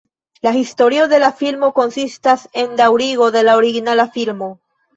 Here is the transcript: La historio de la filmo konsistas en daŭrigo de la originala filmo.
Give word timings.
La 0.45 0.51
historio 0.59 1.05
de 1.11 1.19
la 1.23 1.29
filmo 1.41 1.69
konsistas 1.75 2.47
en 2.63 2.75
daŭrigo 2.81 3.31
de 3.39 3.47
la 3.47 3.57
originala 3.63 4.11
filmo. 4.21 4.53